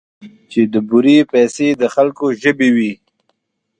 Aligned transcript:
چې 0.51 0.61
د 0.73 0.75
بورې 0.89 1.17
پسې 1.31 1.67
د 1.81 1.83
خلکو 1.95 2.25
ژبې 2.41 2.69
وې. 2.75 2.93